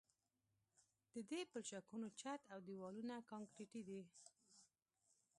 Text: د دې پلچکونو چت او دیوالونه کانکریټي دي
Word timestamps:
د 1.13 1.15
دې 1.29 1.41
پلچکونو 1.51 2.07
چت 2.19 2.41
او 2.53 2.59
دیوالونه 2.67 3.15
کانکریټي 3.31 3.81
دي 3.89 4.01